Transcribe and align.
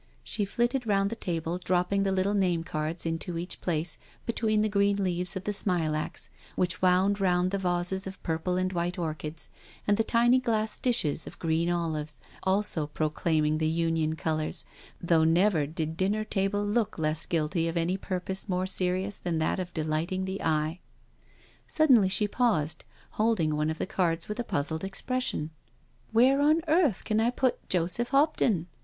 She 0.23 0.45
flitted 0.45 0.87
round 0.87 1.11
the 1.11 1.15
table^ 1.15 1.63
dropping 1.63 2.01
the 2.01 2.11
little 2.11 2.33
name 2.33 2.63
cards 2.63 3.05
into 3.05 3.37
each 3.37 3.61
place 3.61 3.99
between 4.25 4.61
the 4.61 4.67
green 4.67 5.03
leaves 5.03 5.35
of 5.35 5.43
the 5.43 5.53
smilax, 5.53 6.31
which 6.55 6.81
wound 6.81 7.21
round 7.21 7.51
the 7.51 7.59
vases 7.59 8.07
of 8.07 8.23
purple 8.23 8.57
and 8.57 8.73
white 8.73 8.97
orchids, 8.97 9.49
and 9.87 9.97
the 9.97 10.03
tiny 10.03 10.39
glass 10.39 10.79
dishes 10.79 11.27
of 11.27 11.37
green 11.37 11.69
olives 11.69 12.19
also 12.41 12.87
proclaiming 12.87 13.59
the 13.59 13.67
Union 13.67 14.15
colours, 14.15 14.65
though 14.99 15.23
never 15.23 15.67
did 15.67 15.97
dinner 15.97 16.23
table 16.23 16.65
look 16.65 16.97
less 16.97 17.27
guilty 17.27 17.67
of 17.67 17.77
any 17.77 17.95
purpose 17.95 18.49
more 18.49 18.65
serious 18.65 19.19
than 19.19 19.37
that 19.37 19.59
of 19.59 19.71
delighting 19.71 20.25
the 20.25 20.41
eye. 20.41 20.79
Suddenly 21.67 22.09
she 22.09 22.27
paused, 22.27 22.85
holding 23.11 23.55
one 23.55 23.69
of 23.69 23.77
the 23.77 23.85
cards 23.85 24.27
with 24.27 24.39
a 24.39 24.43
puzzled 24.43 24.83
expression." 24.83 25.51
Where 26.11 26.41
on 26.41 26.61
earth 26.67 27.03
can 27.03 27.19
I 27.19 27.29
put 27.29 27.69
Joseph 27.69 28.07
Hopton? 28.09 28.65